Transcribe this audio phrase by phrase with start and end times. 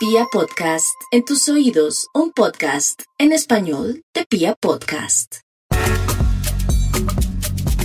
[0.00, 5.40] Pia Podcast, en tus oídos, un podcast en español de Pia Podcast.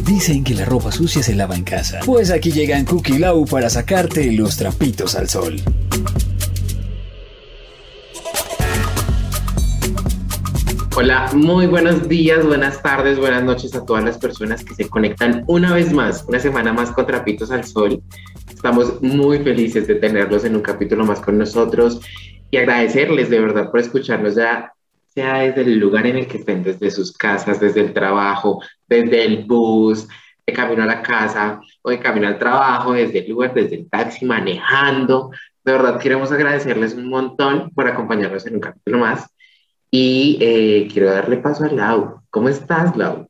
[0.05, 1.99] Dicen que la ropa sucia se lava en casa.
[2.05, 5.62] Pues aquí llegan Cookie Lau para sacarte los trapitos al sol.
[10.98, 15.44] Hola, muy buenos días, buenas tardes, buenas noches a todas las personas que se conectan
[15.45, 18.02] una vez más, una semana más con Trapitos al Sol.
[18.50, 22.00] Estamos muy felices de tenerlos en un capítulo más con nosotros
[22.50, 24.71] y agradecerles de verdad por escucharnos ya
[25.13, 29.26] sea desde el lugar en el que estén, desde sus casas, desde el trabajo, desde
[29.26, 30.07] el bus,
[30.48, 33.90] de camino a la casa o de camino al trabajo, desde el lugar, desde el
[33.90, 35.32] taxi, manejando.
[35.62, 39.34] De verdad queremos agradecerles un montón por acompañarnos en un capítulo más
[39.98, 42.22] y eh, quiero darle paso a Lau.
[42.30, 43.30] ¿Cómo estás, Lau?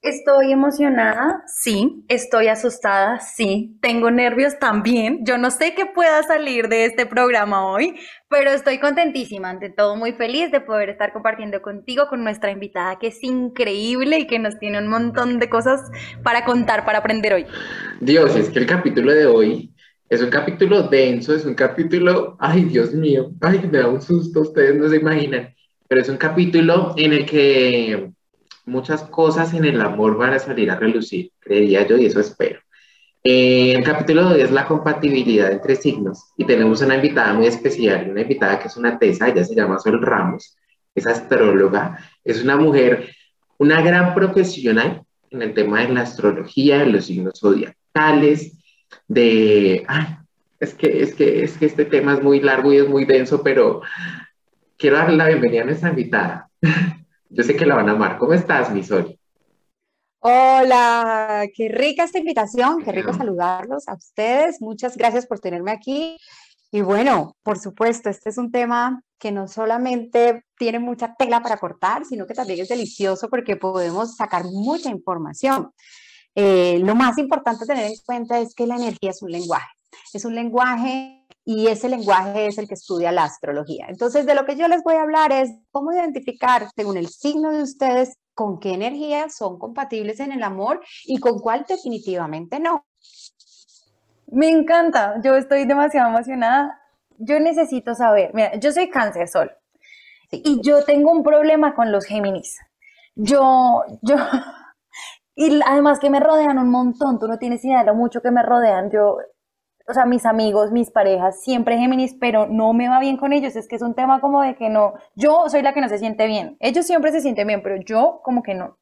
[0.00, 2.04] Estoy emocionada, sí.
[2.06, 3.76] Estoy asustada, sí.
[3.82, 5.24] Tengo nervios también.
[5.24, 7.96] Yo no sé qué pueda salir de este programa hoy,
[8.28, 13.00] pero estoy contentísima, ante todo muy feliz de poder estar compartiendo contigo, con nuestra invitada
[13.00, 15.80] que es increíble y que nos tiene un montón de cosas
[16.22, 17.46] para contar, para aprender hoy.
[18.00, 19.74] Dios, es que el capítulo de hoy
[20.08, 24.40] es un capítulo denso, es un capítulo, ay Dios mío, ay, me da un susto,
[24.40, 25.54] ustedes no se imaginan,
[25.86, 28.10] pero es un capítulo en el que
[28.64, 32.60] muchas cosas en el amor van a salir a relucir, creería yo, y eso espero.
[33.22, 37.46] Eh, el capítulo de hoy es la compatibilidad entre signos y tenemos una invitada muy
[37.46, 40.56] especial, una invitada que es una tesa, ella se llama Sol Ramos,
[40.94, 43.10] es astróloga, es una mujer,
[43.58, 48.57] una gran profesional en el tema de la astrología, de los signos zodiacales,
[49.06, 50.18] de, ay,
[50.60, 53.42] es que, es que, es que este tema es muy largo y es muy denso,
[53.42, 53.82] pero
[54.76, 56.50] quiero darle la bienvenida a nuestra invitada.
[57.30, 58.18] Yo sé que la van a amar.
[58.18, 59.18] ¿Cómo estás, mi Sol?
[60.20, 64.60] Hola, qué rica esta invitación, qué rico saludarlos a ustedes.
[64.60, 66.18] Muchas gracias por tenerme aquí.
[66.70, 71.56] Y bueno, por supuesto, este es un tema que no solamente tiene mucha tela para
[71.56, 75.70] cortar, sino que también es delicioso porque podemos sacar mucha información.
[76.40, 79.66] Eh, lo más importante tener en cuenta es que la energía es un lenguaje.
[80.14, 83.86] Es un lenguaje y ese lenguaje es el que estudia la astrología.
[83.88, 87.50] Entonces, de lo que yo les voy a hablar es cómo identificar, según el signo
[87.50, 92.86] de ustedes, con qué energía son compatibles en el amor y con cuál definitivamente no.
[94.28, 96.80] Me encanta, yo estoy demasiado emocionada.
[97.16, 99.50] Yo necesito saber, mira, yo soy cáncer sol
[100.30, 102.58] y yo tengo un problema con los Géminis.
[103.16, 104.14] Yo, yo,
[105.40, 108.32] y además que me rodean un montón, tú no tienes idea de lo mucho que
[108.32, 108.90] me rodean.
[108.90, 109.18] Yo,
[109.86, 113.54] o sea, mis amigos, mis parejas, siempre Géminis, pero no me va bien con ellos.
[113.54, 115.98] Es que es un tema como de que no, yo soy la que no se
[115.98, 116.56] siente bien.
[116.58, 118.78] Ellos siempre se sienten bien, pero yo como que no,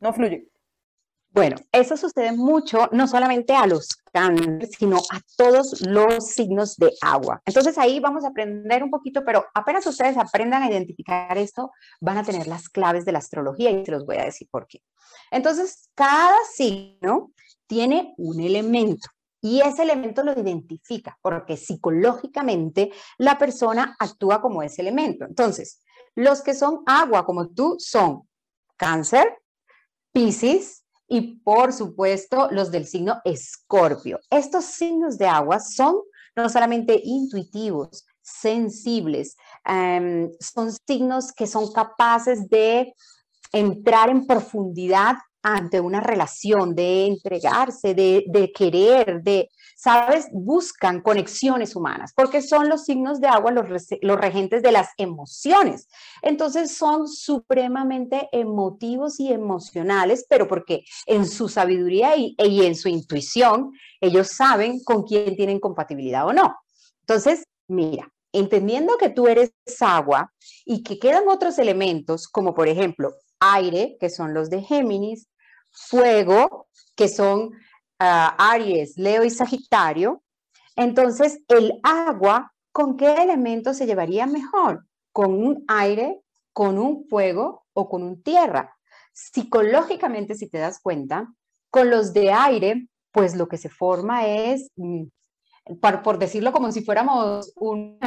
[0.00, 0.49] no fluye.
[1.32, 6.92] Bueno, eso sucede mucho, no solamente a los cáncer, sino a todos los signos de
[7.00, 7.40] agua.
[7.44, 11.70] Entonces ahí vamos a aprender un poquito, pero apenas ustedes aprendan a identificar esto,
[12.00, 14.66] van a tener las claves de la astrología y se los voy a decir por
[14.66, 14.82] qué.
[15.30, 17.30] Entonces, cada signo
[17.68, 19.08] tiene un elemento
[19.40, 25.26] y ese elemento lo identifica porque psicológicamente la persona actúa como ese elemento.
[25.26, 25.80] Entonces,
[26.16, 28.28] los que son agua como tú son
[28.76, 29.32] cáncer,
[30.12, 30.80] piscis
[31.10, 34.20] y por supuesto los del signo escorpio.
[34.30, 35.96] Estos signos de agua son
[36.36, 42.94] no solamente intuitivos, sensibles, em, son signos que son capaces de
[43.52, 49.48] entrar en profundidad ante una relación, de entregarse, de, querer, de,
[49.80, 50.26] ¿sabes?
[50.30, 53.66] Buscan conexiones humanas, porque son los signos de agua los,
[54.02, 55.88] los regentes de las emociones.
[56.20, 62.88] Entonces son supremamente emotivos y emocionales, pero porque en su sabiduría y, y en su
[62.90, 66.56] intuición, ellos saben con quién tienen compatibilidad o no.
[67.00, 70.30] Entonces, mira, entendiendo que tú eres agua
[70.66, 75.26] y que quedan otros elementos, como por ejemplo aire, que son los de Géminis,
[75.70, 77.52] fuego, que son
[78.00, 80.22] Aries, Leo y Sagitario.
[80.76, 84.86] Entonces, el agua, ¿con qué elemento se llevaría mejor?
[85.12, 86.20] ¿Con un aire,
[86.52, 88.74] con un fuego o con un tierra?
[89.12, 91.28] Psicológicamente, si te das cuenta,
[91.68, 95.04] con los de aire, pues lo que se forma es, mm,
[96.02, 97.98] por, decirlo como si fuéramos un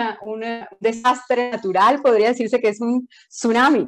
[0.80, 3.88] desastre natural, podría decirse que es un tsunami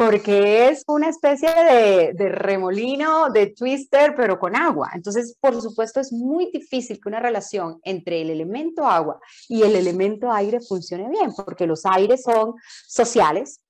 [0.00, 4.92] porque es una especie de, remolino, de twister, pero con agua.
[4.94, 9.76] Entonces, por supuesto, es muy difícil que una relación entre el elemento agua y el
[9.76, 12.54] elemento aire funcione bien, porque los aires son
[12.88, 13.60] sociales,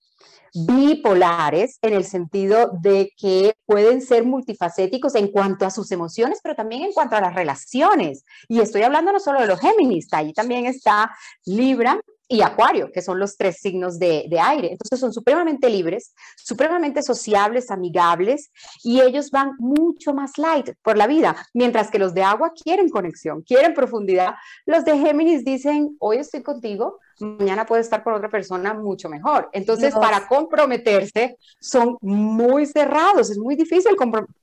[0.55, 6.55] bipolares en el sentido de que pueden ser multifacéticos en cuanto a sus emociones, pero
[6.55, 8.25] también en cuanto a las relaciones.
[8.47, 11.11] Y estoy hablando no solo de los Géminis, ahí también está
[11.45, 12.01] Libra
[12.33, 14.71] y Acuario, que son los tres signos de, de, aire.
[14.71, 18.53] Entonces son supremamente libres, supremamente sociables, amigables,
[18.85, 22.89] y ellos van mucho más light por la vida, mientras que los de agua quieren
[22.89, 24.37] conexión, quieren profundidad.
[24.65, 29.51] Los de Géminis dicen, hoy estoy contigo, mañana puede estar con otra persona mucho mejor.
[29.53, 33.97] Entonces, para comprometerse, son muy cerrados, es muy difícil.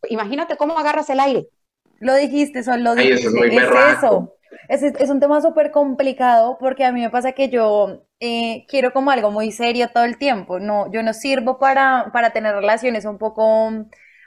[0.09, 1.47] Imagínate cómo agarras el aire.
[1.99, 3.27] Lo dijiste, son lo dijiste.
[3.27, 4.36] es eso
[4.69, 8.93] es, es un tema súper complicado porque a mí me pasa que yo eh, quiero
[8.93, 10.59] como algo muy serio todo el tiempo.
[10.59, 13.71] No, yo no sirvo para, para tener relaciones un poco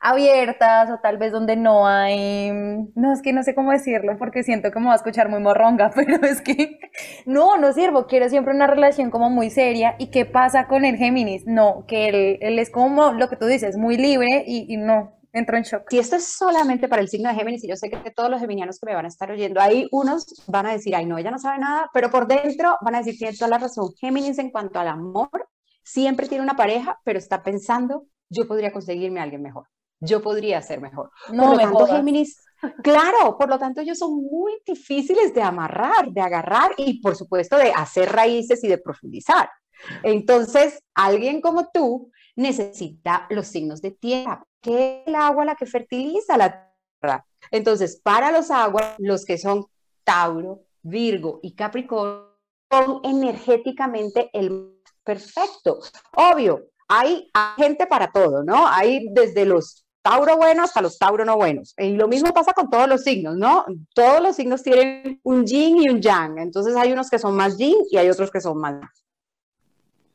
[0.02, 2.50] abiertas o tal vez donde no hay,
[2.94, 5.40] no es que no sé cómo decirlo porque siento que me va a escuchar muy
[5.40, 6.78] morronga, pero es que
[7.26, 9.96] no, no sirvo, quiero siempre una relación como muy seria.
[9.98, 13.46] Y qué pasa con el Géminis, no, que él, él es como lo que tú
[13.46, 15.84] dices, muy libre y, y no, entro en shock.
[15.90, 18.40] Si esto es solamente para el signo de Géminis, y yo sé que todos los
[18.40, 21.30] geminianos que me van a estar oyendo, ahí unos van a decir, ay, no, ella
[21.30, 23.92] no sabe nada, pero por dentro van a decir, tiene toda la razón.
[23.98, 25.48] Géminis en cuanto al amor,
[25.82, 29.66] siempre tiene una pareja, pero está pensando, yo podría conseguirme a alguien mejor.
[30.00, 31.10] Yo podría ser mejor.
[31.30, 32.42] No, por lo tanto, Géminis,
[32.82, 37.56] claro, por lo tanto ellos son muy difíciles de amarrar, de agarrar y por supuesto
[37.56, 39.50] de hacer raíces y de profundizar.
[40.02, 45.66] Entonces, alguien como tú necesita los signos de tierra, que es el agua la que
[45.66, 47.26] fertiliza la tierra.
[47.50, 49.66] Entonces, para los aguas, los que son
[50.04, 52.30] Tauro, Virgo y Capricornio,
[52.70, 55.80] son energéticamente el perfecto.
[56.14, 58.66] Obvio, hay, gente para todo, ¿no?
[58.66, 61.74] Hay desde los Tauro buenos hasta los Tauro no buenos.
[61.76, 63.64] Y lo mismo pasa con todos los signos, ¿no?
[63.94, 66.38] Todos los signos tienen un yin y un yang.
[66.38, 68.74] Entonces hay unos que son más yin y hay otros que son más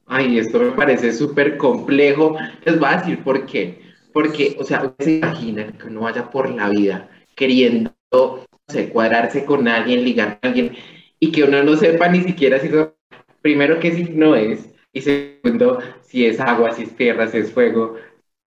[0.05, 2.37] Ay, esto me parece súper complejo.
[2.63, 3.81] Les voy a decir por qué.
[4.13, 9.45] Porque, o sea, se imaginan que uno vaya por la vida queriendo no sé, cuadrarse
[9.45, 10.71] con alguien, ligar con alguien,
[11.19, 12.69] y que uno no sepa ni siquiera si,
[13.41, 17.95] primero, qué signo es, y segundo, si es agua, si es tierra, si es fuego,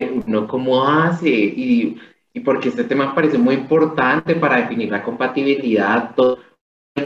[0.00, 2.00] uno cómo hace, y,
[2.32, 6.38] y porque este tema parece muy importante para definir la compatibilidad, todo.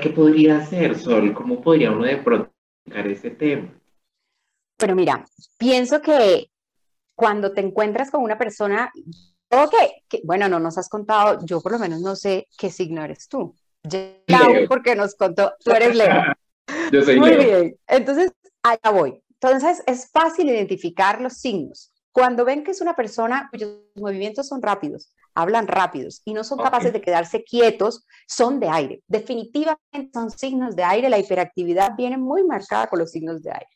[0.00, 1.34] ¿Qué podría hacer, Sol?
[1.34, 2.50] ¿Cómo podría uno de pronto
[2.86, 3.68] ese tema?
[4.82, 5.24] Pero mira,
[5.58, 6.50] pienso que
[7.14, 8.90] cuando te encuentras con una persona,
[9.48, 9.74] ok,
[10.08, 13.28] que, bueno, no nos has contado, yo por lo menos no sé qué signo eres
[13.28, 13.54] tú.
[13.84, 16.24] Leo, porque nos contó, tú eres Leo.
[16.92, 19.22] Yo soy Muy bien, entonces allá voy.
[19.40, 21.92] Entonces es fácil identificar los signos.
[22.10, 26.58] Cuando ven que es una persona cuyos movimientos son rápidos, hablan rápidos y no son
[26.58, 29.02] capaces de quedarse quietos, son de aire.
[29.06, 31.08] Definitivamente son signos de aire.
[31.08, 33.68] La hiperactividad viene muy marcada con los signos de aire.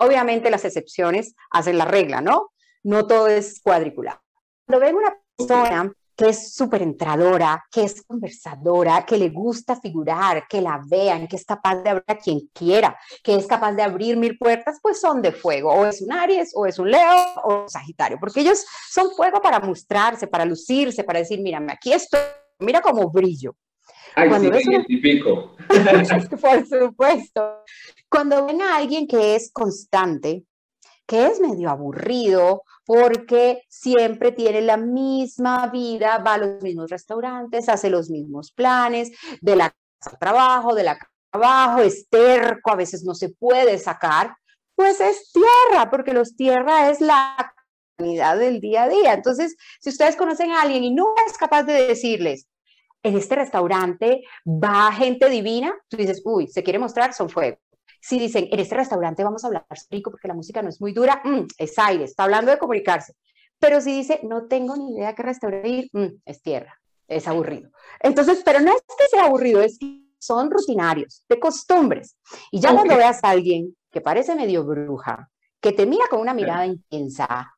[0.00, 2.50] Obviamente las excepciones hacen la regla, ¿no?
[2.82, 4.20] No todo es cuadriculado.
[4.66, 10.46] Cuando ven una persona que es súper entradora, que es conversadora, que le gusta figurar,
[10.48, 13.82] que la vean, que es capaz de abrir a quien quiera, que es capaz de
[13.82, 15.72] abrir mil puertas, pues son de fuego.
[15.72, 19.40] O es un Aries, o es un Leo, o un Sagitario, porque ellos son fuego
[19.40, 22.20] para mostrarse, para lucirse, para decir, mírame, aquí estoy,
[22.58, 23.54] mira cómo brillo.
[24.14, 24.84] Ay, Cuando sí, me.
[26.40, 27.64] Por supuesto.
[28.10, 30.44] Cuando ven a alguien que es constante,
[31.06, 37.68] que es medio aburrido porque siempre tiene la misma vida, va a los mismos restaurantes,
[37.68, 42.08] hace los mismos planes, de la casa al trabajo, de la casa al trabajo, es
[42.08, 44.34] terco, a veces no se puede sacar,
[44.74, 47.54] pues es tierra, porque los tierra es la
[47.96, 49.12] comunidad del día a día.
[49.12, 52.48] Entonces, si ustedes conocen a alguien y no es capaz de decirles,
[53.04, 57.58] en este restaurante va gente divina, tú dices, uy, se quiere mostrar, son fuego.
[58.00, 60.92] Si dicen, en este restaurante vamos a hablar rico porque la música no es muy
[60.92, 63.14] dura, mm, es aire, está hablando de comunicarse.
[63.58, 67.70] Pero si dice, no tengo ni idea qué restaurante ir, mm, es tierra, es aburrido.
[68.00, 72.16] Entonces, pero no es que sea aburrido, es que son rutinarios, de costumbres.
[72.50, 75.28] Y ya cuando veas a alguien que parece medio bruja,
[75.60, 77.54] que te mira con una mirada intensa,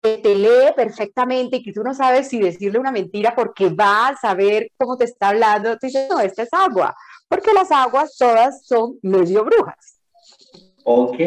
[0.00, 4.08] que te lee perfectamente y que tú no sabes si decirle una mentira porque va
[4.08, 6.94] a saber cómo te está hablando, tú dices, no, esta es agua,
[7.28, 10.00] porque las aguas todas son medio brujas.
[10.84, 11.18] Ok.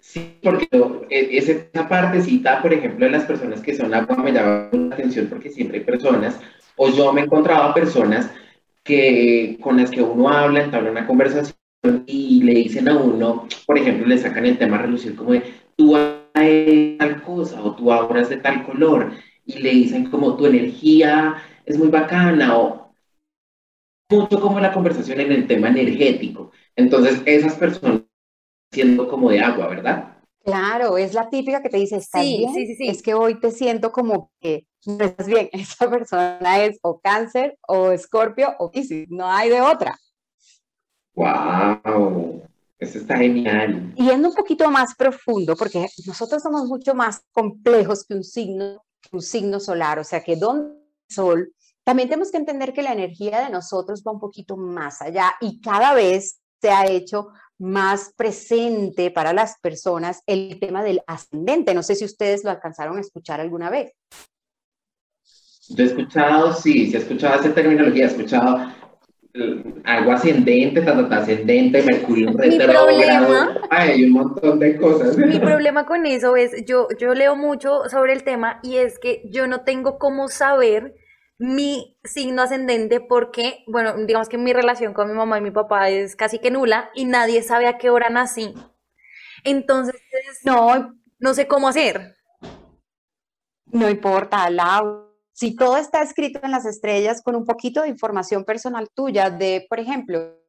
[0.00, 0.68] Sí, porque
[1.10, 5.26] e, esa partecita, por ejemplo, de las personas que son agua me llama la atención
[5.28, 6.38] porque siempre hay personas,
[6.76, 8.30] o yo me he encontrado personas
[8.84, 11.56] que, con las que uno habla, entabla una conversación
[12.06, 15.42] y le dicen a uno, por ejemplo, le sacan el tema a relucir como de,
[15.76, 19.10] tú de tal cosa o tu aura es de tal color
[19.44, 22.85] y le dicen como tu energía es muy bacana o
[24.08, 26.52] mucho como la conversación en el tema energético.
[26.74, 28.02] Entonces, esas personas
[28.72, 30.16] siendo como de agua, ¿verdad?
[30.44, 32.52] Claro, es la típica que te dice, ¿estás bien?
[32.54, 32.88] Sí, sí, sí.
[32.88, 35.48] Es que hoy te siento como que no estás bien.
[35.52, 39.08] Esa persona es o cáncer, o escorpio, o piscis.
[39.10, 39.98] No hay de otra.
[41.14, 42.42] ¡Wow!
[42.78, 43.92] Eso está genial.
[43.96, 48.84] Y yendo un poquito más profundo, porque nosotros somos mucho más complejos que un signo,
[49.00, 49.98] que un signo solar.
[49.98, 51.52] O sea, que donde el sol,
[51.86, 55.60] también tenemos que entender que la energía de nosotros va un poquito más allá y
[55.60, 57.28] cada vez se ha hecho
[57.58, 61.74] más presente para las personas el tema del ascendente.
[61.74, 63.92] No sé si ustedes lo alcanzaron a escuchar alguna vez.
[65.68, 68.72] Yo he escuchado, sí, sí he escuchado esa terminología, he escuchado
[69.84, 75.16] algo ascendente, tanto ascendente, Mercurio retrógrado, hay un montón de cosas.
[75.16, 79.22] Mi problema con eso es, yo, yo leo mucho sobre el tema y es que
[79.30, 80.96] yo no tengo cómo saber
[81.38, 85.90] mi signo ascendente porque, bueno, digamos que mi relación con mi mamá y mi papá
[85.90, 88.54] es casi que nula y nadie sabe a qué hora nací.
[89.44, 90.00] Entonces,
[90.44, 92.16] no, no sé cómo hacer.
[93.66, 95.06] No importa, Lau.
[95.32, 99.66] Si todo está escrito en las estrellas con un poquito de información personal tuya, de,
[99.68, 100.40] por ejemplo,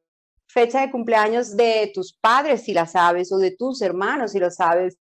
[0.46, 4.50] fecha de cumpleaños de tus padres, si la sabes, o de tus hermanos, si lo
[4.50, 4.96] sabes,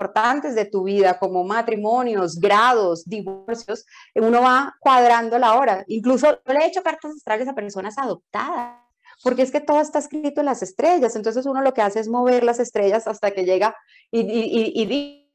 [0.00, 5.84] importantes de tu vida, como matrimonios, grados, divorcios, uno va cuadrando la hora.
[5.88, 8.78] Incluso yo le he hecho cartas astrales a personas adoptadas,
[9.22, 11.16] porque es que todo está escrito en las estrellas.
[11.16, 13.76] Entonces uno lo que hace es mover las estrellas hasta que llega
[14.10, 15.30] y, y, y,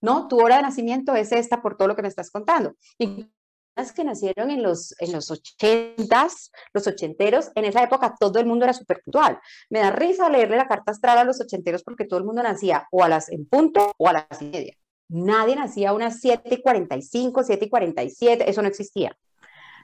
[0.00, 0.26] ¿no?
[0.26, 2.74] Tu hora de nacimiento es esta por todo lo que me estás contando.
[3.92, 8.64] Que nacieron en los, en los ochentas, los ochenteros, en esa época todo el mundo
[8.64, 9.38] era súper puntual.
[9.70, 12.86] Me da risa leerle la carta astral a los ochenteros porque todo el mundo nacía
[12.90, 14.74] o a las en punto o a las y media.
[15.08, 19.16] Nadie nacía a unas 7 y 45, 7 y 47, eso no existía.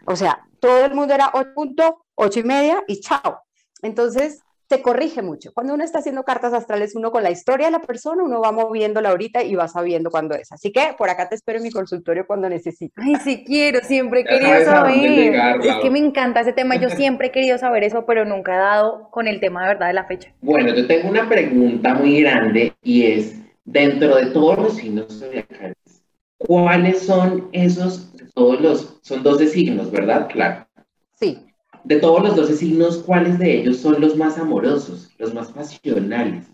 [0.06, 3.40] O sea, todo el mundo era 8 punto, 8 y media y chao.
[3.82, 5.52] Entonces, se corrige mucho.
[5.52, 8.50] Cuando uno está haciendo cartas astrales, uno con la historia de la persona, uno va
[8.50, 10.50] moviéndola ahorita y va sabiendo cuándo es.
[10.50, 13.04] Así que por acá te espero en mi consultorio cuando necesites.
[13.04, 15.34] Ay, sí quiero, siempre he querido saber.
[15.62, 18.58] es que me encanta ese tema, yo siempre he querido saber eso, pero nunca he
[18.58, 20.34] dado con el tema de verdad de la fecha.
[20.40, 25.76] Bueno, yo tengo una pregunta muy grande y es, dentro de todos los signos zodiacales,
[26.38, 30.28] ¿cuáles son esos, todos los, son 12 signos, ¿verdad?
[30.28, 30.66] Claro.
[31.14, 31.45] Sí
[31.86, 36.46] de todos los 12 signos, ¿cuáles de ellos son los más amorosos, los más pasionales?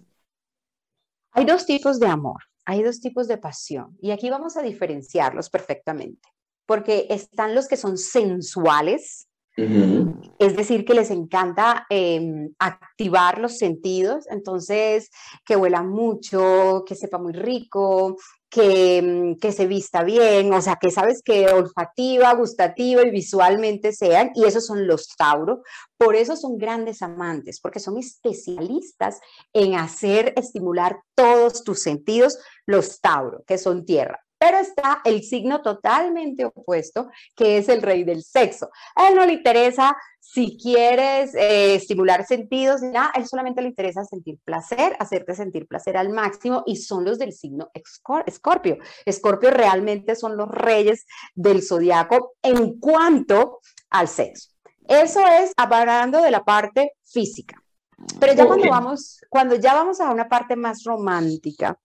[1.32, 5.48] Hay dos tipos de amor, hay dos tipos de pasión, y aquí vamos a diferenciarlos
[5.48, 6.28] perfectamente,
[6.66, 14.26] porque están los que son sensuales, es decir, que les encanta em, activar los sentidos,
[14.30, 15.10] entonces
[15.44, 18.16] que huela mucho, que sepa muy rico,
[18.54, 24.30] Mm, que, se vista bien, o sea, que sabes que olfativa, gustativa y visualmente sean,
[24.34, 25.62] y esos son los Tauro.
[25.96, 29.20] Por eso son grandes amantes, porque son especialistas
[29.54, 34.20] en hacer estimular todos tus sentidos, los Tauro, que son tierra.
[34.42, 38.70] Pero está el signo totalmente opuesto, que es el rey del sexo.
[38.96, 43.68] A él no le interesa si quieres eh, estimular sentidos, ya, a él solamente le
[43.68, 47.70] interesa sentir placer, hacerte sentir placer al máximo, y son los del signo
[48.26, 48.78] Escorpio.
[49.06, 51.06] Escorpio realmente son los reyes
[51.36, 54.50] del zodiaco en cuanto al sexo.
[54.88, 57.62] Eso es hablando de la parte física.
[58.18, 61.78] Pero ya cuando vamos, cuando ya vamos a una parte más romántica,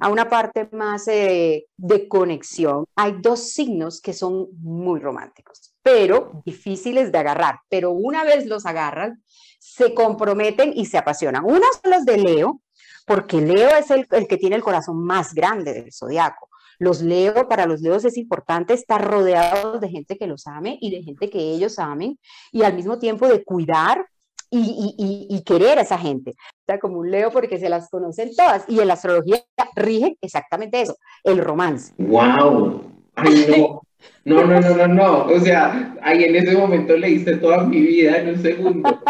[0.00, 6.42] a una parte más eh, de conexión, hay dos signos que son muy románticos, pero
[6.44, 7.60] difíciles de agarrar.
[7.68, 9.22] Pero una vez los agarran,
[9.58, 11.44] se comprometen y se apasionan.
[11.44, 12.60] Uno son los de Leo,
[13.06, 16.48] porque Leo es el, el que tiene el corazón más grande del zodiaco.
[16.78, 20.90] Los Leo, para los Leos es importante estar rodeados de gente que los ame y
[20.90, 22.18] de gente que ellos amen
[22.50, 24.06] y al mismo tiempo de cuidar
[24.56, 26.30] y, querer a esa gente.
[26.30, 28.64] O sea, como un Leo porque se las conocen todas.
[28.68, 29.42] Y en la astrología
[29.76, 31.92] rige exactamente eso, el romance.
[31.98, 32.82] ¡Wow!
[33.14, 33.82] Ay, no.
[34.24, 35.24] No, no, no, no, no.
[35.26, 39.00] O sea, ahí en ese momento leíste toda mi vida en un segundo.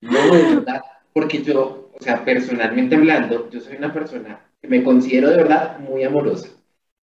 [0.00, 0.82] No, de verdad.
[1.12, 5.78] Porque yo, o sea, personalmente hablando, yo soy una persona que me considero de verdad
[5.78, 6.48] muy amorosa.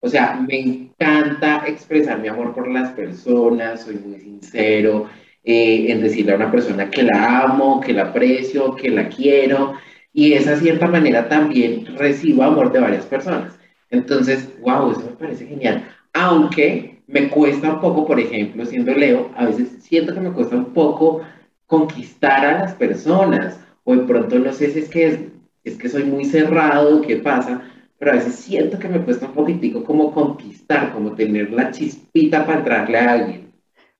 [0.00, 5.08] O sea, me encanta expresar mi amor por las personas, soy muy sincero,
[5.44, 9.74] eh, en decirle a una persona que la amo, que la aprecio, que la quiero,
[10.12, 13.58] y de esa cierta manera también recibo amor de varias personas.
[13.90, 15.84] Entonces, wow, eso me parece genial.
[16.12, 20.54] Aunque me cuesta un poco, por ejemplo, siendo Leo, a veces siento que me cuesta
[20.54, 21.22] un poco
[21.66, 25.18] conquistar a las personas, o de pronto no sé si es que, es,
[25.64, 27.62] es que soy muy cerrado, qué pasa,
[27.98, 32.46] pero a veces siento que me cuesta un poquitico como conquistar, como tener la chispita
[32.46, 33.52] para entrarle a alguien.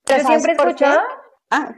[0.05, 1.22] Pero siempre he escuchado
[1.53, 1.75] Ah.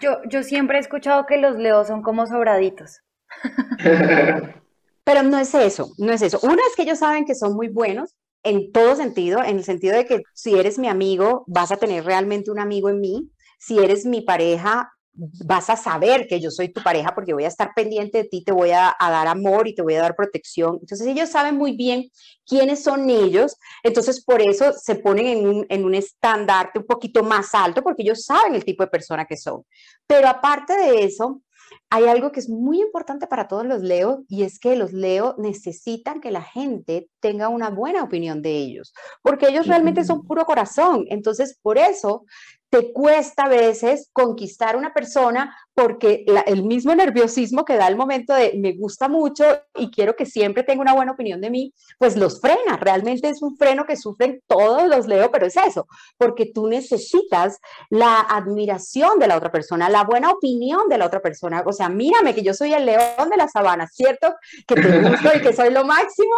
[0.00, 3.00] Yo, yo siempre he escuchado que los leos son como sobraditos.
[5.04, 6.38] Pero no es eso, no es eso.
[6.42, 9.94] Una es que ellos saben que son muy buenos en todo sentido, en el sentido
[9.94, 13.30] de que si eres mi amigo, vas a tener realmente un amigo en mí.
[13.58, 17.48] Si eres mi pareja, vas a saber que yo soy tu pareja porque voy a
[17.48, 20.78] estar pendiente de ti, te voy a, dar amor y te voy a dar protección.
[20.80, 22.08] Entonces ellos saben muy bien
[22.46, 27.22] quiénes son ellos, entonces por eso se ponen en un, en un estandarte un poquito
[27.22, 29.64] más alto porque ellos saben el tipo de persona que son.
[30.06, 31.42] Pero aparte de eso,
[31.90, 35.34] hay algo que es muy importante para todos los Leo y es que los Leo
[35.38, 38.92] necesitan que la gente tenga una buena opinión de ellos,
[39.22, 41.04] porque ellos realmente son puro corazón.
[41.08, 42.24] Entonces, por eso
[42.72, 48.32] te cuesta a veces conquistar una persona porque el mismo nerviosismo que da el momento
[48.32, 52.16] de me gusta mucho y quiero que siempre tenga una buena opinión de mí, pues
[52.16, 52.78] los frena.
[52.80, 55.86] Realmente es un freno que sufren todos los Leo, pero es eso,
[56.16, 57.58] porque tú necesitas
[57.90, 61.62] la admiración de la otra persona, la buena opinión de la otra persona.
[61.66, 64.34] O sea, mírame que yo soy el león de la sabana, ¿cierto?
[64.66, 66.32] Que te gusto y que soy lo máximo.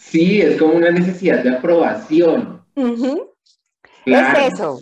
[0.00, 2.62] Sí, es como una necesidad de aprobación.
[4.04, 4.80] Es eso.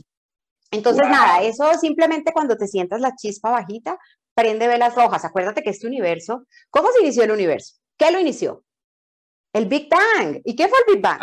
[0.74, 3.96] Entonces, nada, eso simplemente cuando te sientas la chispa bajita,
[4.34, 5.24] prende velas rojas.
[5.24, 7.76] Acuérdate que este universo, ¿cómo se inició el universo?
[7.96, 8.64] ¿Qué lo inició?
[9.52, 10.40] El Big Bang.
[10.44, 11.20] ¿Y qué fue el Big Bang?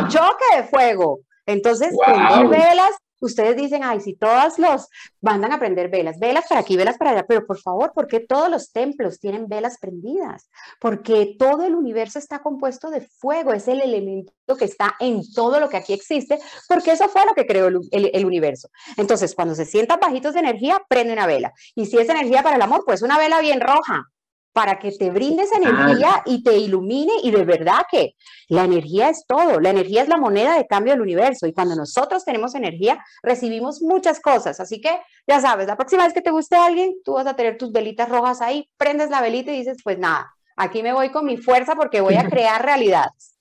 [0.00, 1.20] Un choque de fuego.
[1.46, 2.90] Entonces, prende velas
[3.20, 4.88] ustedes dicen, ay, si todas los
[5.20, 8.20] mandan a prender velas, velas para aquí, velas para allá, pero por favor, ¿por qué
[8.20, 10.48] todos los templos tienen velas prendidas?
[10.80, 15.60] Porque todo el universo está compuesto de fuego, es el elemento que está en todo
[15.60, 18.68] lo que aquí existe, porque eso fue lo que creó el, el universo.
[18.96, 21.52] Entonces, cuando se sientan bajitos de energía, prende una vela.
[21.74, 24.06] Y si es energía para el amor, pues una vela bien roja,
[24.52, 28.14] para que te brindes energía y te ilumine y de verdad que
[28.48, 31.76] la energía es todo, la energía es la moneda de cambio del universo y cuando
[31.76, 36.30] nosotros tenemos energía recibimos muchas cosas, así que ya sabes, la próxima vez que te
[36.30, 39.78] guste alguien, tú vas a tener tus velitas rojas ahí, prendes la velita y dices,
[39.84, 43.38] pues nada, aquí me voy con mi fuerza porque voy a crear realidades.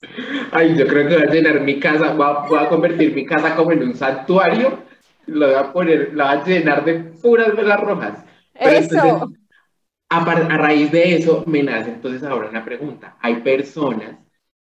[0.52, 3.72] Ay, yo creo que voy a llenar mi casa, voy a, convertir mi casa como
[3.72, 4.80] en un santuario,
[5.26, 8.20] lo voy a poner, la voy a llenar de puras velas rojas.
[8.54, 9.32] Eso.
[10.10, 13.18] A, raíz de eso me nace entonces ahora una pregunta.
[13.22, 14.18] Hay personas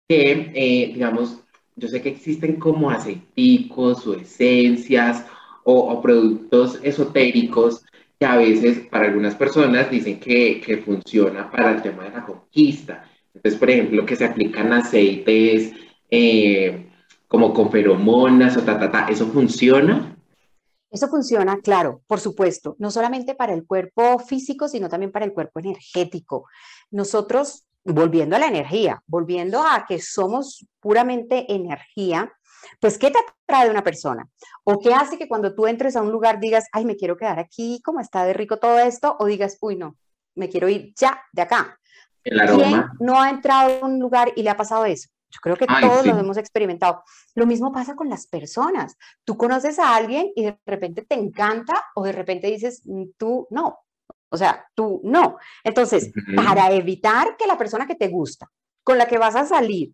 [0.08, 1.40] que, eh, digamos,
[1.76, 5.24] yo sé que existen como aceiticos o esencias
[5.64, 7.84] o, productos esotéricos
[8.18, 13.04] que a veces para algunas personas dicen que, funciona para el tema de la conquista.
[13.34, 15.72] Entonces, por ejemplo, que se aplican aceites
[16.10, 16.90] eh,
[17.28, 20.17] como con feromonas o ta, ta, ta, ¿eso funciona?
[20.90, 25.34] Eso funciona, claro, por supuesto, no solamente para el cuerpo físico, sino también para el
[25.34, 26.46] cuerpo energético.
[26.90, 32.32] Nosotros, volviendo a la energía, volviendo a que somos puramente energía,
[32.80, 34.26] pues ¿qué te atrae de una persona?
[34.64, 37.38] ¿O qué hace que cuando tú entres a un lugar digas, ay, me quiero quedar
[37.38, 39.16] aquí, cómo está de rico todo esto?
[39.18, 39.96] O digas, uy, no,
[40.34, 41.78] me quiero ir ya de acá.
[42.24, 42.62] El aroma.
[42.62, 45.08] ¿Quién no ha entrado a un lugar y le ha pasado eso?
[45.30, 47.02] Yo creo que todos lo hemos experimentado.
[47.34, 48.96] Lo mismo pasa con las personas.
[49.24, 53.46] Tú conoces a alguien y de repente te encanta o de repente dices, mm, tú
[53.50, 53.78] no.
[54.30, 55.38] O sea, tú no.
[55.64, 58.50] Entonces, para evitar que la persona que te gusta,
[58.82, 59.92] con la que vas a salir,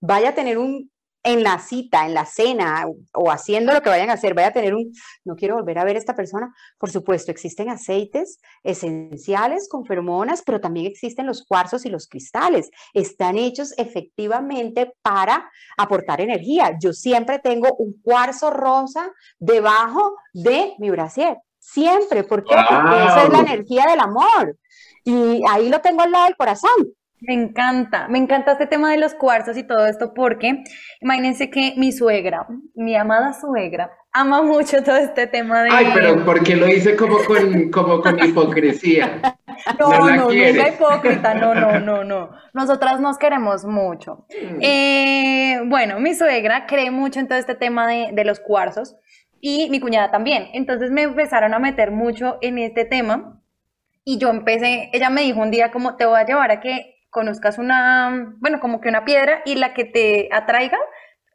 [0.00, 0.90] vaya a tener un
[1.24, 4.52] en la cita, en la cena o haciendo lo que vayan a hacer, vaya a
[4.52, 4.92] tener un,
[5.24, 10.42] no quiero volver a ver a esta persona, por supuesto, existen aceites esenciales con feromonas,
[10.44, 12.70] pero también existen los cuarzos y los cristales.
[12.92, 16.76] Están hechos efectivamente para aportar energía.
[16.78, 21.38] Yo siempre tengo un cuarzo rosa debajo de mi brasier.
[21.58, 22.24] Siempre.
[22.24, 22.54] ¿Por qué?
[22.54, 24.58] Porque esa es la energía del amor.
[25.04, 26.70] Y ahí lo tengo al lado del corazón.
[27.26, 30.62] Me encanta, me encanta este tema de los cuarzos y todo esto porque
[31.00, 35.70] imagínense que mi suegra, mi amada suegra, ama mucho todo este tema de...
[35.72, 39.20] Ay, pero ¿por qué lo hice como con, como con hipocresía?
[39.78, 42.30] No, no, no, no es hipócrita, no, no, no, no.
[42.52, 44.26] Nosotras nos queremos mucho.
[44.30, 44.58] Mm.
[44.60, 48.96] Eh, bueno, mi suegra cree mucho en todo este tema de, de los cuarzos
[49.40, 50.48] y mi cuñada también.
[50.54, 53.40] Entonces me empezaron a meter mucho en este tema
[54.04, 56.93] y yo empecé, ella me dijo un día como te voy a llevar a que
[57.14, 60.78] conozcas una, bueno, como que una piedra y la que te atraiga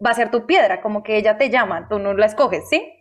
[0.05, 2.93] va a ser tu piedra, como que ella te llama, tú no la escoges, ¿sí?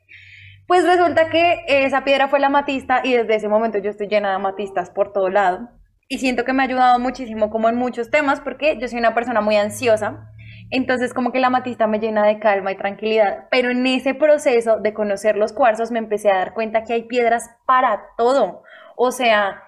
[0.68, 4.30] Pues resulta que esa piedra fue la amatista y desde ese momento yo estoy llena
[4.30, 5.70] de amatistas por todo lado.
[6.08, 9.14] Y siento que me ha ayudado muchísimo como en muchos temas porque yo soy una
[9.14, 10.30] persona muy ansiosa.
[10.70, 13.46] Entonces como que la amatista me llena de calma y tranquilidad.
[13.50, 17.02] Pero en ese proceso de conocer los cuarzos me empecé a dar cuenta que hay
[17.04, 18.62] piedras para todo.
[18.94, 19.62] O sea,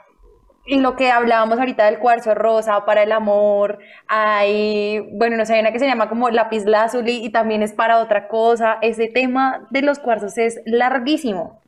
[0.78, 5.60] lo que hablábamos ahorita del cuarzo rosa para el amor, hay, bueno, no sé, hay
[5.60, 8.78] una que se llama como lápiz lazuli y también es para otra cosa.
[8.82, 11.60] Ese tema de los cuarzos es larguísimo.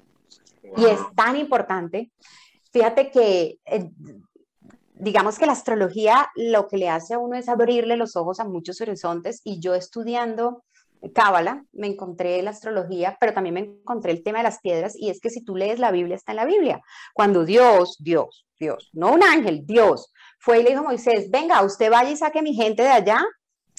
[0.77, 2.11] Y es tan importante.
[2.73, 3.91] Fíjate que eh,
[4.95, 8.45] digamos que la astrología lo que le hace a uno es abrirle los ojos a
[8.45, 10.62] muchos horizontes y yo estudiando
[11.15, 15.11] Cábala, me encontré la astrología, pero también me encontré el tema de las piedras y
[15.11, 16.81] es que si tú lees la Biblia, está en la Biblia.
[17.12, 21.62] Cuando Dios, Dios, Dios, no un ángel, Dios, fue y le dijo a Moisés, venga,
[21.62, 23.25] usted vaya y saque a mi gente de allá,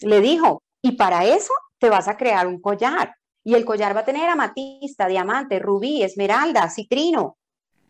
[0.02, 3.16] le dijo, y para eso te vas a crear un collar.
[3.44, 7.38] Y el collar va a tener amatista, diamante, rubí, esmeralda, citrino.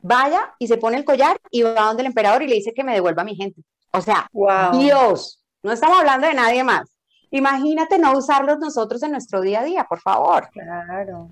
[0.01, 2.83] Vaya y se pone el collar y va donde el emperador y le dice que
[2.83, 3.61] me devuelva a mi gente.
[3.91, 4.27] O sea,
[4.73, 6.92] Dios, no estamos hablando de nadie más.
[7.33, 10.49] Imagínate no usarlos nosotros en nuestro día a día, por favor.
[10.51, 11.29] Claro.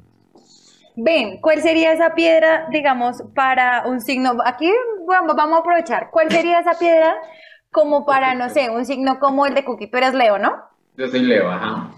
[0.95, 4.35] Ven, ¿cuál sería esa piedra, digamos, para un signo?
[4.43, 4.71] Aquí
[5.05, 6.09] vamos, a aprovechar.
[6.09, 7.15] ¿Cuál sería esa piedra
[7.71, 9.91] como para, no sé, un signo como el de Cookie?
[9.91, 10.55] Tú eres Leo, ¿no?
[10.97, 11.91] Yo soy Leo, ajá.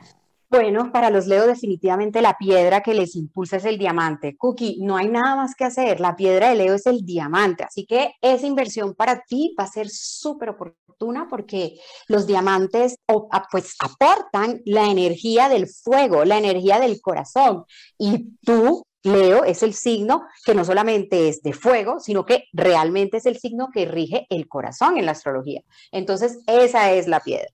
[0.54, 4.38] Bueno, para los Leo definitivamente la piedra que les impulsa es el diamante.
[4.38, 6.00] Cookie, no hay nada más que hacer.
[6.00, 7.64] La piedra de Leo es el diamante.
[7.64, 13.00] Así que esa inversión para ti va a ser súper oportuna porque los diamantes
[13.50, 17.66] pues aportan la energía del fuego, la energía del corazón.
[17.98, 23.18] Y tú, Leo, es el signo que no solamente es de fuego, sino que realmente
[23.18, 25.64] es el signo que rige el corazón en la astrología.
[25.92, 27.50] Entonces, esa es la piedra.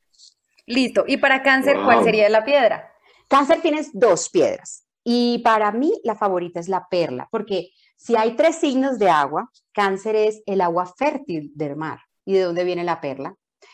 [0.66, 1.06] Listo.
[1.08, 2.89] ¿Y para cáncer cuál sería la piedra?
[3.30, 4.86] Cáncer tienes dos piedras.
[5.04, 9.50] Y para mí la favorita es la perla, porque si hay tres signos de agua,
[9.72, 12.00] cáncer es el agua fértil del mar.
[12.26, 13.34] ¿Y de dónde viene la perla?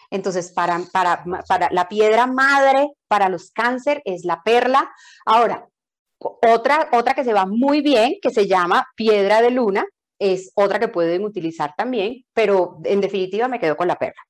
[0.10, 4.91] Entonces, para, para, para la piedra madre para los cáncer es la perla.
[5.26, 5.68] Ahora,
[6.20, 9.86] otra, otra que se va muy bien, que se llama piedra de luna,
[10.20, 14.22] es otra que pueden utilizar también, pero en definitiva me quedo con la perla.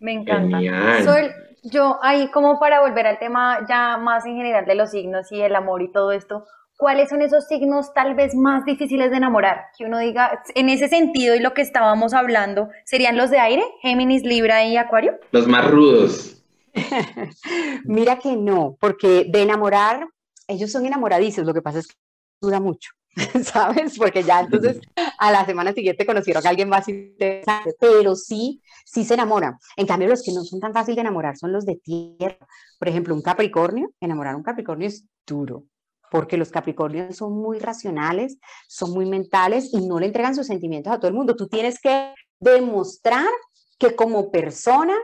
[0.00, 0.58] Me encanta.
[1.02, 1.30] Soy,
[1.64, 5.40] yo ahí como para volver al tema ya más en general de los signos y
[5.40, 6.44] el amor y todo esto,
[6.76, 9.66] ¿cuáles son esos signos tal vez más difíciles de enamorar?
[9.76, 13.64] Que uno diga, en ese sentido y lo que estábamos hablando, ¿serían los de aire?
[13.80, 15.18] Géminis, Libra y Acuario.
[15.32, 16.42] Los más rudos.
[17.84, 20.06] Mira que no, porque de enamorar,
[20.46, 21.94] ellos son enamoradizos, lo que pasa es que
[22.40, 22.90] dura mucho.
[23.44, 23.96] ¿sabes?
[23.98, 24.80] Porque ya entonces
[25.18, 29.58] a la semana siguiente conocieron a alguien más interesante, pero sí, sí se enamoran.
[29.76, 32.46] En cambio, los que no son tan fáciles de enamorar son los de tierra.
[32.78, 35.64] Por ejemplo, un Capricornio, enamorar a un Capricornio es duro,
[36.10, 40.92] porque los Capricornios son muy racionales, son muy mentales y no le entregan sus sentimientos
[40.92, 41.36] a todo el mundo.
[41.36, 43.28] Tú tienes que demostrar
[43.78, 44.94] que como persona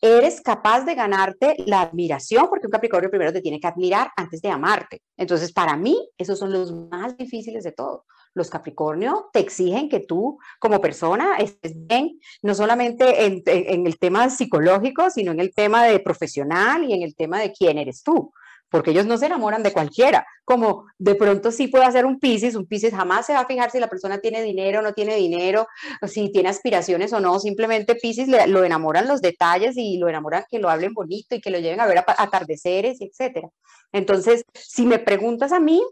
[0.00, 4.40] eres capaz de ganarte la admiración, porque un Capricornio primero te tiene que admirar antes
[4.40, 5.02] de amarte.
[5.16, 8.06] Entonces, para mí, esos son los más difíciles de todo.
[8.32, 13.98] Los Capricornio te exigen que tú, como persona, estés bien, no solamente en, en el
[13.98, 18.02] tema psicológico, sino en el tema de profesional y en el tema de quién eres
[18.02, 18.32] tú
[18.70, 22.54] porque ellos no se enamoran de cualquiera, como de pronto sí puede hacer un Piscis,
[22.54, 25.16] un Piscis jamás se va a fijar si la persona tiene dinero o no tiene
[25.16, 25.66] dinero,
[26.06, 30.58] si tiene aspiraciones o no, simplemente Piscis lo enamoran los detalles y lo enamoran que
[30.58, 33.48] lo hablen bonito y que lo lleven a ver atardeceres, etc.
[33.92, 35.82] Entonces, si me preguntas a mí,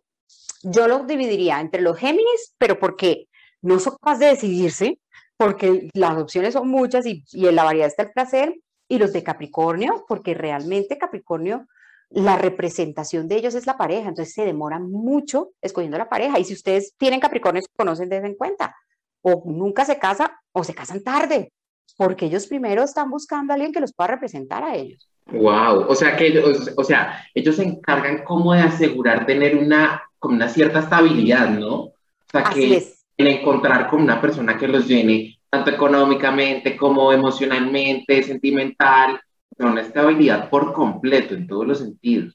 [0.63, 3.27] yo lo dividiría entre los Géminis, pero porque
[3.61, 5.01] no son capaces de decidirse,
[5.37, 8.55] porque las opciones son muchas y, y en la variedad está el placer,
[8.89, 11.67] y los de Capricornio, porque realmente Capricornio
[12.11, 16.39] la representación de ellos es la pareja, entonces se demoran mucho escogiendo la pareja.
[16.39, 18.75] Y si ustedes tienen Capricornio, se conocen, desde en cuenta.
[19.21, 21.53] O nunca se casan o se casan tarde,
[21.97, 25.09] porque ellos primero están buscando a alguien que los pueda representar a ellos.
[25.31, 30.03] Wow, o sea que ellos, o sea, ellos se encargan como de asegurar tener una,
[30.19, 31.75] como una cierta estabilidad, ¿no?
[31.75, 31.95] O
[32.31, 32.83] sea que
[33.17, 39.21] en encontrar con una persona que los llene tanto económicamente como emocionalmente, sentimental,
[39.67, 42.35] una estabilidad por completo en todos los sentidos.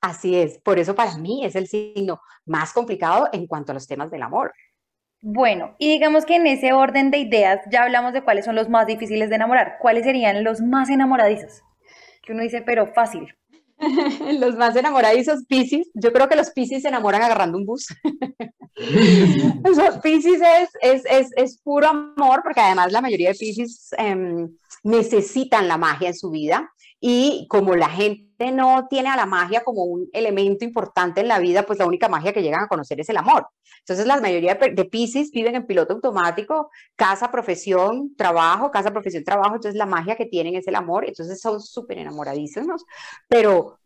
[0.00, 3.86] Así es, por eso para mí es el signo más complicado en cuanto a los
[3.86, 4.52] temas del amor.
[5.22, 8.70] Bueno, y digamos que en ese orden de ideas ya hablamos de cuáles son los
[8.70, 9.76] más difíciles de enamorar.
[9.80, 11.62] ¿Cuáles serían los más enamoradizos?
[12.22, 13.28] Que uno dice, pero fácil.
[14.40, 15.90] los más enamoradizos, Pisces.
[15.94, 17.88] Yo creo que los Pisces se enamoran agarrando un bus.
[20.02, 20.40] Pisces
[20.80, 24.48] es, es, es, puro amor, porque además la mayoría de Pisces em,
[24.82, 29.62] necesitan la magia en su vida y como la gente no tiene a la magia
[29.62, 33.00] como un elemento importante en la vida, pues la única magia que llegan a conocer
[33.00, 33.48] es el amor.
[33.80, 39.56] Entonces la mayoría de Pisces viven en piloto automático, casa, profesión, trabajo, casa, profesión, trabajo,
[39.56, 42.84] entonces la magia que tienen es el amor, entonces son súper enamoradísimos,
[43.28, 43.79] pero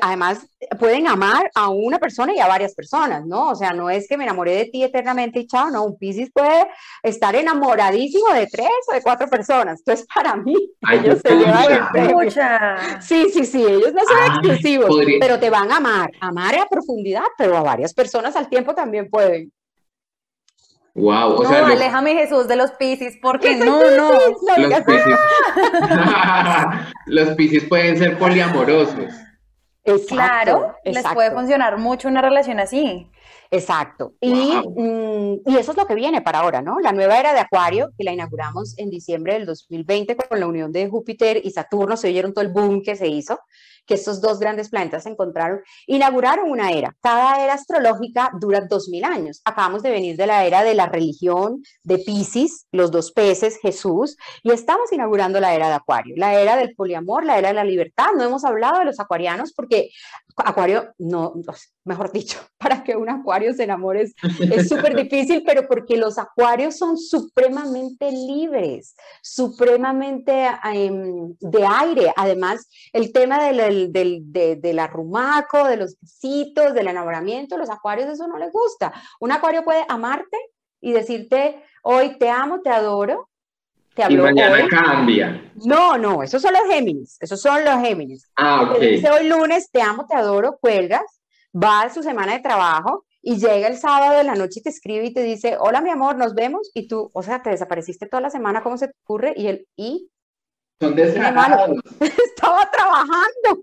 [0.00, 0.46] además
[0.78, 3.50] pueden amar a una persona y a varias personas, ¿no?
[3.50, 6.30] O sea, no es que me enamoré de ti eternamente y chao, no, un Piscis
[6.32, 6.66] puede
[7.02, 9.78] estar enamoradísimo de tres o de cuatro personas.
[9.80, 10.54] Entonces, para mí,
[10.92, 16.10] ellos se llevan Sí, sí, sí, ellos no son exclusivos, pero te van a amar,
[16.20, 19.52] amar a profundidad, pero a varias personas al tiempo también pueden.
[20.94, 24.10] Wow, o no, sea, aléjame Jesús de los piscis, porque no, no.
[24.58, 25.16] los piscis,
[27.06, 29.14] los piscis pueden ser poliamorosos.
[29.92, 33.08] Exacto, Claro, les puede funcionar mucho una relación así.
[33.50, 34.12] Exacto.
[34.20, 34.74] Y, Wow.
[34.76, 36.80] mm, y eso es lo que viene para ahora, ¿no?
[36.80, 40.70] La nueva era de Acuario, que la inauguramos en diciembre del 2020 con la unión
[40.70, 43.40] de Júpiter y Saturno, se oyeron todo el boom que se hizo,
[43.88, 46.94] que estos dos grandes planetas se encontraron, inauguraron una era.
[47.00, 49.40] Cada era astrológica dura 2000 años.
[49.44, 54.16] Acabamos de venir de la era de la religión, de Pisces, los dos peces, Jesús,
[54.42, 57.64] y estamos inaugurando la era de Acuario, la era del poliamor, la era de la
[57.64, 58.08] libertad.
[58.14, 59.90] No hemos hablado de los acuarianos porque
[60.44, 61.34] Acuario, no,
[61.84, 64.14] mejor dicho, para que un acuario se enamore es-
[64.68, 72.12] súper difícil, pero porque los acuarios son supremamente libres, supremamente em, de aire.
[72.16, 77.70] Además, el tema del, del, del, de- del arrumaco, de los besitos, del enamoramiento, los
[77.70, 78.92] acuarios eso no les gusta.
[79.20, 80.36] Un acuario puede amarte
[80.80, 83.28] y decirte, hoy te amo, te adoro.
[84.06, 84.68] Te Y mañana hoy.
[84.68, 85.52] cambia.
[85.64, 88.30] No, no, esos son los Géminis, esos son los Géminis.
[88.36, 89.16] Ah, Te dice ok.
[89.18, 91.02] hoy lunes, te amo, te adoro, cuelgas,
[91.52, 94.70] va a su semana de trabajo y llega el sábado de la noche y te
[94.70, 98.06] escribe y te dice, hola mi amor, nos vemos, y tú, o sea, te desapareciste
[98.06, 99.34] toda la semana, ¿cómo se te ocurre?
[99.36, 100.08] Y él, y
[100.80, 101.70] Son descarados.
[102.00, 103.62] estaba trabajando.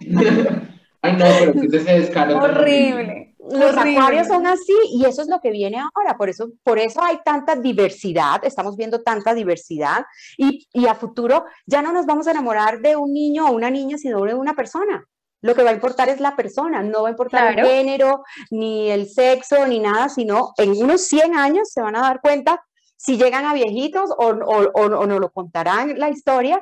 [1.02, 3.33] Ay, no, pero que ese descaro Horrible.
[3.50, 3.98] Los horrible.
[3.98, 7.18] acuarios son así y eso es lo que viene ahora, por eso, por eso hay
[7.24, 10.04] tanta diversidad, estamos viendo tanta diversidad
[10.38, 13.70] y, y a futuro ya no nos vamos a enamorar de un niño o una
[13.70, 15.04] niña, sino de una persona.
[15.42, 17.68] Lo que va a importar es la persona, no va a importar Claro.
[17.68, 22.00] el género, ni el sexo, ni nada, sino en unos 100 años se van a
[22.00, 22.62] dar cuenta
[22.96, 26.58] si llegan a viejitos o, o, o, o nos lo contarán la historia,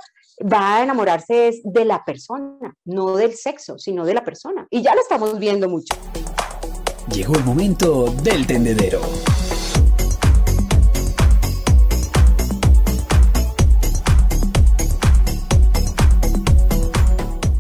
[0.53, 4.67] va a enamorarse de la persona, no del sexo, sino de la persona.
[4.69, 5.95] Y ya lo estamos viendo mucho.
[7.15, 9.03] Llegó el momento del tendedero.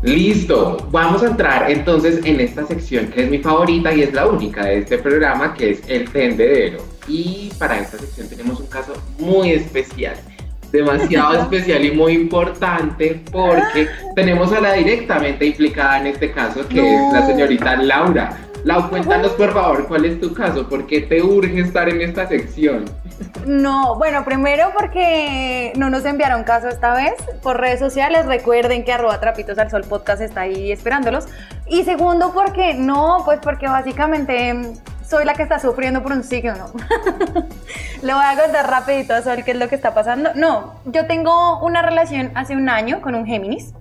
[0.02, 4.26] Listo, vamos a entrar entonces en esta sección que es mi favorita y es la
[4.26, 6.78] única de este programa, que es el tendedero.
[7.06, 10.16] Y para esta sección tenemos un caso muy especial,
[10.70, 13.86] demasiado especial y muy importante porque
[14.16, 18.48] tenemos a la directamente implicada en este caso, que es la señorita Laura.
[18.64, 22.28] Lau, cuéntanos por favor cuál es tu caso, por qué te urge estar en esta
[22.28, 22.84] sección.
[23.44, 28.26] No, bueno, primero porque no nos enviaron caso esta vez por redes sociales.
[28.26, 31.26] Recuerden que arroba trapitos al sol podcast está ahí esperándolos.
[31.66, 34.74] Y segundo porque no, pues porque básicamente
[35.12, 36.54] soy la que está sufriendo por un signo.
[36.56, 36.72] ¿no?
[38.02, 40.30] Le voy a contar rapidito a Sol qué es lo que está pasando.
[40.34, 43.74] No, yo tengo una relación hace un año con un Géminis.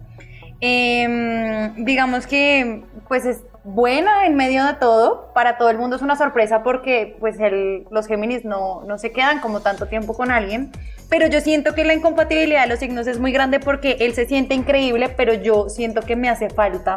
[0.59, 6.01] Em, digamos que pues es buena en medio de todo, para todo el mundo es
[6.01, 10.31] una sorpresa porque pues el- los Géminis no, no se quedan como tanto tiempo con
[10.31, 10.71] alguien,
[11.09, 14.25] pero yo siento que la incompatibilidad de los signos es muy grande porque él se
[14.25, 16.95] siente increíble, pero yo siento que me hace falta,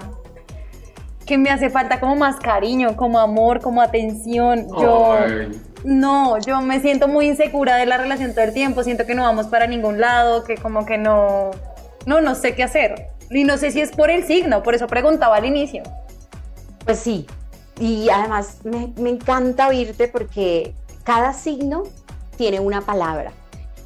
[1.26, 5.12] que me hace falta como más cariño, como amor, como atención, yo...
[5.12, 5.60] Ay.
[5.84, 9.22] No, yo me siento muy insegura de la relación todo el tiempo, siento que no
[9.24, 11.50] vamos para ningún lado, que como que no,
[12.06, 13.08] no, no sé qué hacer.
[13.28, 15.82] Y no sé si es por el signo, por eso preguntaba al inicio.
[16.84, 17.26] Pues sí,
[17.78, 21.84] y además me, me encanta oírte porque cada signo
[22.36, 23.32] tiene una palabra.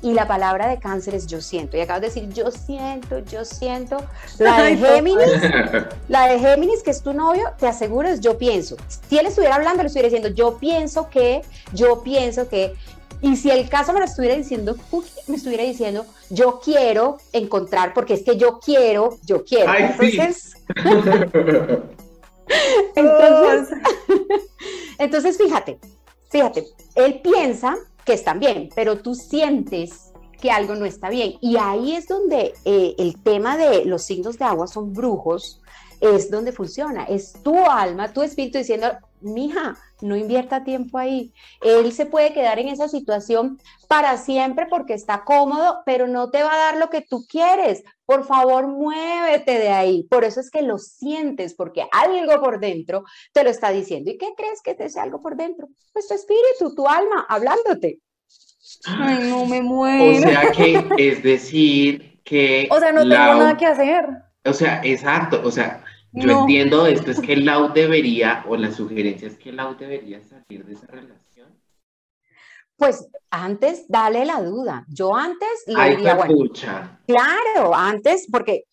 [0.00, 1.76] Y la palabra de cáncer es yo siento.
[1.76, 3.96] Y acabas de decir yo siento, yo siento.
[4.38, 4.76] La de.
[4.76, 5.26] Géminis,
[6.08, 8.76] la de Géminis, que es tu novio, te aseguro es yo pienso.
[9.08, 12.74] Si él estuviera hablando, le estuviera diciendo yo pienso que, yo pienso que.
[13.20, 17.92] Y si el caso me lo estuviera diciendo, Cookie, me estuviera diciendo yo quiero encontrar,
[17.92, 19.72] porque es que yo quiero, yo quiero.
[19.72, 20.20] Ay, sí.
[22.94, 23.78] Entonces,
[24.98, 25.78] entonces, fíjate,
[26.30, 31.34] fíjate, él piensa que están bien, pero tú sientes que algo no está bien.
[31.40, 35.60] Y ahí es donde eh, el tema de los signos de agua son brujos,
[36.00, 37.04] es donde funciona.
[37.04, 38.88] Es tu alma, tu espíritu diciendo,
[39.20, 41.32] mija, no invierta tiempo ahí.
[41.60, 43.58] Él se puede quedar en esa situación
[43.88, 47.82] para siempre porque está cómodo, pero no te va a dar lo que tú quieres.
[48.08, 50.04] Por favor, muévete de ahí.
[50.04, 54.10] Por eso es que lo sientes, porque algo por dentro te lo está diciendo.
[54.10, 55.68] ¿Y qué crees que es ese algo por dentro?
[55.92, 58.00] Pues tu espíritu, tu alma, hablándote.
[58.86, 60.20] Ay, no me O muero.
[60.22, 64.06] sea que es decir que O sea, no tengo nada que hacer.
[64.46, 66.40] O sea, exacto, o sea, yo No.
[66.40, 70.72] entiendo esto, es que Lau debería, o la sugerencia es que Lau debería salir de
[70.72, 71.57] esa relación.
[72.78, 74.86] Pues antes, dale la duda.
[74.88, 77.00] Yo antes le Ay, diría, bueno, pucha.
[77.06, 78.64] Claro, antes, porque,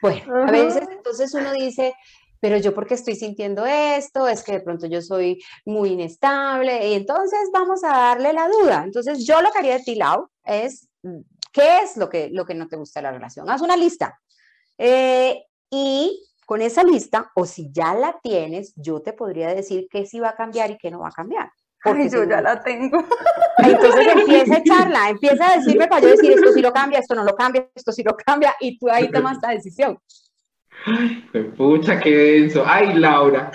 [0.00, 1.92] bueno, a veces entonces uno dice,
[2.38, 6.94] pero yo porque estoy sintiendo esto, es que de pronto yo soy muy inestable y
[6.94, 8.84] entonces vamos a darle la duda.
[8.84, 10.88] Entonces yo lo que haría de ti, Lau, es,
[11.52, 13.50] ¿qué es lo que, lo que no te gusta de la relación?
[13.50, 14.16] Haz una lista.
[14.78, 20.06] Eh, y con esa lista, o si ya la tienes, yo te podría decir qué
[20.06, 21.50] sí va a cambiar y qué no va a cambiar.
[21.82, 23.02] Porque yo ya la tengo.
[23.58, 27.14] Entonces empieza a echarla, empieza a decirme para yo decir esto sí lo cambia, esto
[27.14, 29.98] no lo cambia, esto sí lo cambia, y tú ahí tomas la decisión.
[30.86, 32.64] Ay, pucha, qué denso.
[32.66, 33.50] Ay, Laura.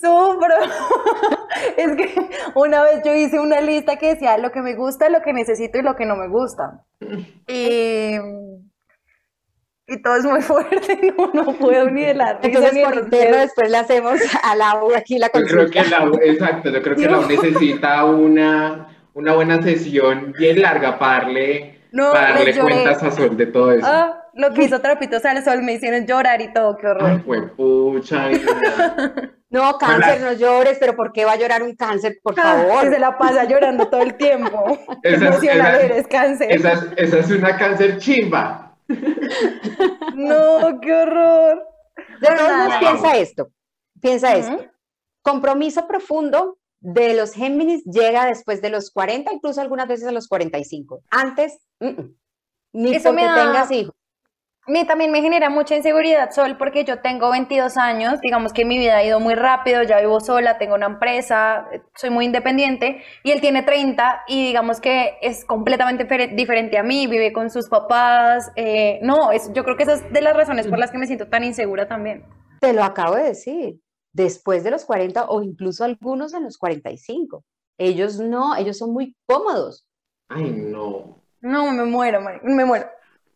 [0.00, 0.54] Sufro.
[1.76, 2.14] Es que
[2.54, 5.78] una vez yo hice una lista que decía lo que me gusta, lo que necesito
[5.78, 6.84] y lo que no me gusta.
[7.48, 8.16] Y,
[9.88, 12.94] y todo es muy fuerte, no, no puedo ni de la risa Entonces ni por
[12.96, 16.00] interno después le hacemos a Lau aquí la Yo creo que consulta.
[16.04, 21.80] Lau, exacto, yo creo que Lau necesita una, una buena sesión bien larga para darle,
[21.92, 23.86] No, para darle cuentas a Sol de todo eso.
[23.88, 27.22] Ah, lo que hizo Trapitos al Sol me hicieron llorar y todo, qué Ay, horror.
[27.24, 28.28] fue pucha.
[29.50, 32.18] No, cáncer, no llores, pero ¿por qué va a llorar un cáncer?
[32.22, 32.90] Por Que favor.
[32.90, 34.78] se la pasa llorando todo el tiempo.
[35.02, 36.52] Esa es- emocional esa- eres, cáncer.
[36.52, 38.65] Esa es, esa es una cáncer chimba.
[40.14, 41.66] No, qué horror.
[42.20, 42.78] De todos Wow.
[42.80, 43.48] piensa esto,
[44.00, 44.64] piensa esto.
[45.22, 50.28] Compromiso profundo de los Géminis llega después de los 40, incluso algunas veces a los
[50.28, 51.02] 45.
[51.10, 52.14] Antes, mm, mm.
[52.74, 53.94] ni Eso me porque da- tengas hijos.
[54.68, 58.64] A mí también me genera mucha inseguridad, Sol, porque yo tengo 22 años, digamos que
[58.64, 63.00] mi vida ha ido muy rápido, ya vivo sola, tengo una empresa, soy muy independiente,
[63.22, 67.48] y él tiene 30 y digamos que es completamente difer- diferente a mí, vive con
[67.48, 70.90] sus papás, eh, no, es, yo creo que esa es de las razones por las
[70.90, 72.24] que me siento tan insegura también.
[72.60, 73.78] Te lo acabo de decir,
[74.12, 77.44] después de los 40 o incluso algunos en los 45.
[77.78, 79.86] Ellos no, ellos son muy cómodos.
[80.28, 81.22] Ay, no.
[81.40, 82.88] No, me muero, me muero.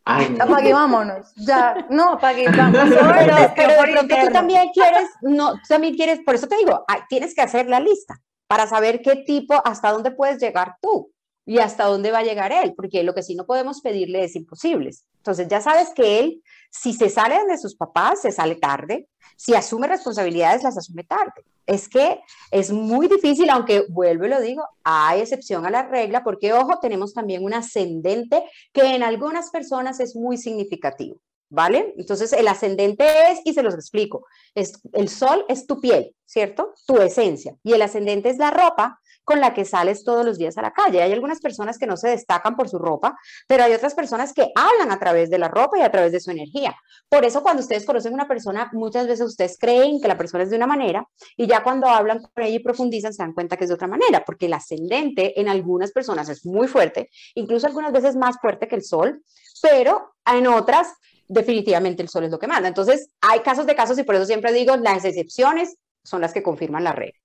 [0.04, 0.44] Ay, no.
[0.44, 1.32] Apague, vámonos.
[1.36, 2.80] Ya, no, apague, vamos.
[2.80, 6.48] Pero, Sol, pero por de pronto tú también quieres, no, tú también quieres, por eso
[6.48, 10.40] te digo, ay, tienes que hacer la lista para saber qué tipo, hasta dónde puedes
[10.40, 11.12] llegar tú
[11.46, 14.36] y hasta dónde va a llegar él, porque lo que sí no podemos pedirle es
[14.36, 15.04] imposibles.
[15.16, 19.54] Entonces ya sabes que él, si se sale de sus papás, se sale tarde, si
[19.54, 21.44] asume responsabilidades, las asume tarde.
[21.66, 26.22] Es que es muy difícil, aunque vuelvo y lo digo, hay excepción a la regla,
[26.24, 31.20] porque ojo, tenemos también un ascendente que en algunas personas es muy significativo.
[31.52, 31.94] ¿Vale?
[31.98, 36.74] Entonces el ascendente es, y se los explico, es, el sol es tu piel, ¿cierto?
[36.86, 37.56] Tu esencia.
[37.64, 40.72] Y el ascendente es la ropa con la que sales todos los días a la
[40.72, 41.02] calle.
[41.02, 44.50] Hay algunas personas que no se destacan por su ropa, pero hay otras personas que
[44.54, 46.74] hablan a través de la ropa y a través de su energía.
[47.08, 50.50] Por eso cuando ustedes conocen una persona, muchas veces ustedes creen que la persona es
[50.50, 53.64] de una manera y ya cuando hablan con ella y profundizan se dan cuenta que
[53.64, 57.92] es de otra manera, porque el ascendente en algunas personas es muy fuerte, incluso algunas
[57.92, 59.22] veces más fuerte que el sol,
[59.62, 60.88] pero en otras
[61.31, 62.69] definitivamente el sol es lo que manda.
[62.69, 66.43] Entonces, hay casos de casos y por eso siempre digo, las excepciones son las que
[66.43, 67.19] confirman la regla.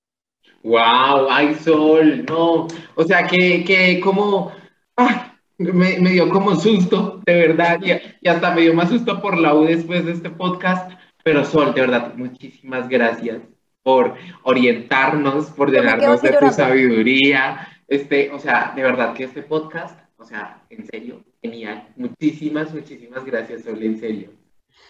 [0.63, 2.67] Wow, ay, Sol, no.
[2.95, 4.51] O sea, que, que como,
[4.95, 5.15] ay,
[5.57, 7.91] me, me dio como susto, de verdad, y,
[8.21, 10.91] y hasta me dio más susto por la U después de este podcast.
[11.23, 13.41] Pero Sol, de verdad, muchísimas gracias
[13.81, 17.67] por orientarnos, por llenarnos de tu sabiduría.
[17.87, 21.87] Este, o sea, de verdad que este podcast, o sea, en serio, genial.
[21.95, 24.31] Muchísimas, muchísimas gracias, Sol, en serio.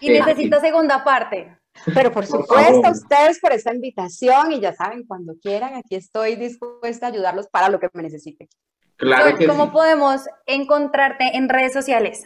[0.00, 1.56] Y Eh, necesito segunda parte.
[1.94, 2.90] Pero por Por supuesto, favor.
[2.92, 7.68] ustedes por esta invitación y ya saben, cuando quieran, aquí estoy dispuesta a ayudarlos para
[7.68, 8.48] lo que me necesiten.
[8.96, 9.70] Claro Sol, que ¿Cómo sí.
[9.72, 12.24] podemos encontrarte en redes sociales?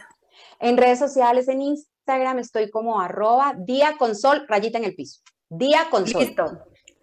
[0.59, 5.21] En redes sociales, en Instagram, estoy como arroba día con sol, rayita en el piso.
[5.49, 6.21] Día con sol.
[6.23, 6.45] Listo.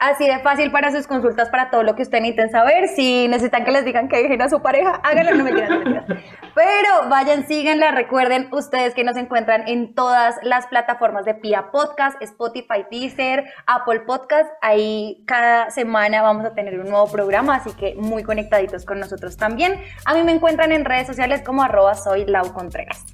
[0.01, 2.87] Así de fácil para sus consultas, para todo lo que ustedes necesiten saber.
[2.87, 6.07] Si necesitan que les digan que dejen a su pareja, háganlo, no me quieran
[6.55, 7.91] Pero vayan, síganla.
[7.91, 14.03] Recuerden ustedes que nos encuentran en todas las plataformas de Pia Podcast, Spotify, Deezer, Apple
[14.07, 14.49] Podcast.
[14.63, 19.37] Ahí cada semana vamos a tener un nuevo programa, así que muy conectaditos con nosotros
[19.37, 19.81] también.
[20.05, 23.05] A mí me encuentran en redes sociales como arroba soy Lau Contreras.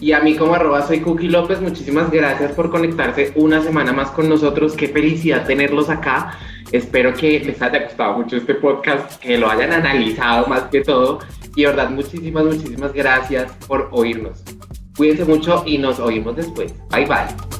[0.00, 4.10] Y a mí como arroba soy Cookie López, muchísimas gracias por conectarse una semana más
[4.10, 4.74] con nosotros.
[4.74, 6.29] Qué felicidad tenerlos acá.
[6.72, 11.20] Espero que les haya gustado mucho este podcast, que lo hayan analizado más que todo.
[11.56, 14.42] Y de verdad, muchísimas, muchísimas gracias por oírnos.
[14.96, 16.72] Cuídense mucho y nos oímos después.
[16.90, 17.59] Bye bye.